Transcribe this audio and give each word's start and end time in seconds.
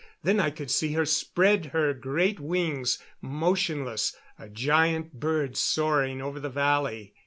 Then 0.23 0.39
I 0.39 0.49
could 0.49 0.71
see 0.71 0.93
her 0.93 1.05
spread 1.05 1.67
her 1.67 1.93
great 1.93 2.39
wings, 2.39 2.97
motionless, 3.21 4.15
a 4.39 4.49
giant 4.49 5.19
bird 5.19 5.55
soaring 5.55 6.23
over 6.23 6.39
the 6.39 6.49
valley. 6.49 7.13